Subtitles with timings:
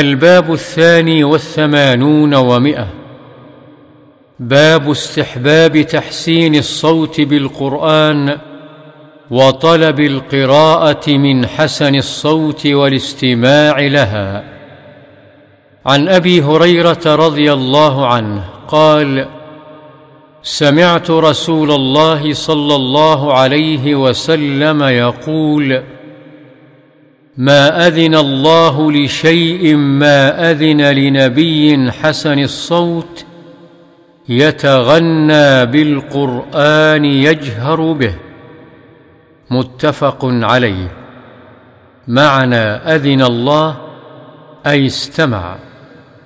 [0.00, 2.86] الباب الثاني والثمانون ومئة.
[4.40, 8.38] باب استحباب تحسين الصوت بالقرآن
[9.30, 14.44] وطلب القراءة من حسن الصوت والاستماع لها.
[15.86, 19.26] عن أبي هريرة رضي الله عنه قال
[20.42, 25.82] سمعت رسول الله صلى الله عليه وسلم يقول
[27.36, 33.24] ما أذن الله لشيء ما أذن لنبي حسن الصوت
[34.28, 38.14] يتغنى بالقرآن يجهر به.
[39.50, 40.92] متفق عليه.
[42.08, 43.76] معنى أذن الله
[44.66, 45.56] أي استمع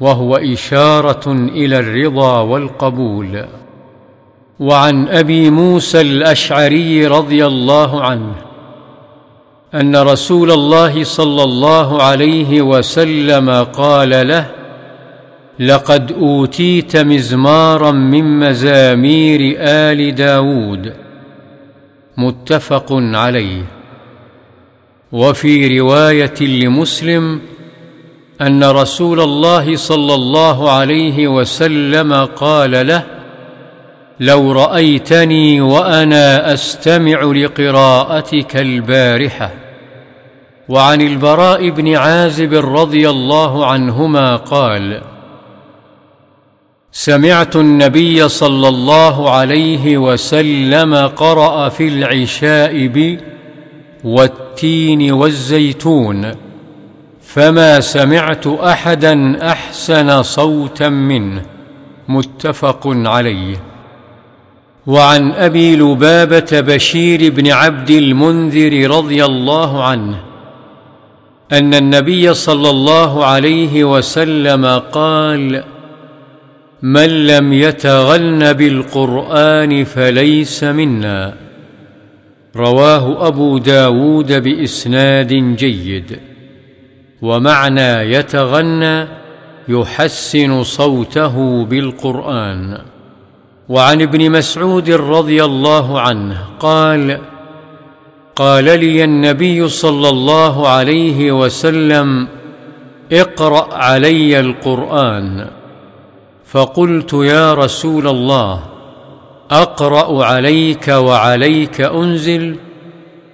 [0.00, 3.44] وهو إشارة إلى الرضا والقبول.
[4.60, 8.49] وعن أبي موسى الأشعري رضي الله عنه
[9.74, 14.46] أن رسول الله صلى الله عليه وسلم قال له
[15.58, 20.92] لقد أوتيت مزمارا من مزامير آل داود.
[22.16, 23.64] متفق عليه.
[25.12, 27.40] وفي رواية لمسلم
[28.40, 33.19] أن رسول الله صلى الله عليه وسلم قال له
[34.20, 39.50] لو رأيتني وأنا أستمع لقراءتك البارحة.
[40.68, 45.02] وعن البراء بن عازب رضي الله عنهما قال
[46.92, 53.18] سمعت النبي صلى الله عليه وسلم قرأ في العشاء ب
[54.04, 56.34] والتين والزيتون
[57.22, 61.42] فما سمعت أحدا أحسن صوتا منه.
[62.08, 63.69] متفق عليه.
[64.86, 70.20] وعن أبي لبابة بشير بن عبد المنذر رضي الله عنه
[71.52, 75.64] أن النبي صلى الله عليه وسلم قال
[76.82, 81.34] من لم يتغن بالقرآن فليس منا.
[82.56, 86.18] رواه أبو داود بإسناد جيد.
[87.22, 89.06] ومعنى يتغنى
[89.68, 92.78] يحسن صوته بالقرآن.
[93.70, 97.20] وعن ابن مسعود رضي الله عنه قال
[98.36, 102.28] قال لي النبي صلى الله عليه وسلم
[103.12, 105.46] اقرأ علي القرآن.
[106.46, 108.62] فقلت يا رسول الله
[109.50, 112.56] أقرأ عليك وعليك أنزل.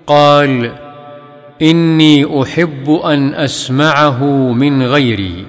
[0.06, 0.72] قال
[1.62, 5.46] إني أحب أن أسمعه من غيري.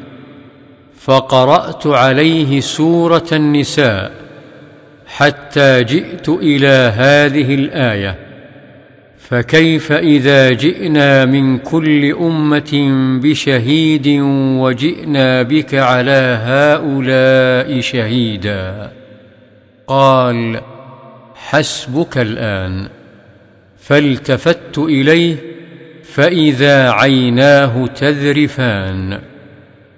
[0.99, 4.16] فقرأت عليه سورة النساء.
[5.07, 8.15] حتى جئت إلى هذه الآية.
[9.19, 12.89] فكيف إذا جئنا من كل أمة
[13.23, 14.07] بشهيد
[14.59, 18.91] وجئنا بك على هؤلاء شهيدا؟
[19.87, 20.61] قال
[21.35, 22.87] حسبك الآن.
[23.79, 25.35] فالتفت إليه
[26.03, 29.19] فإذا عيناه تذرفان.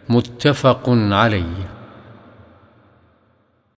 [0.09, 1.68] متفق عليه.